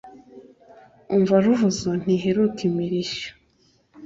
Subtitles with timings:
[1.15, 3.29] umva ruvuzo ntiheruka imirishyo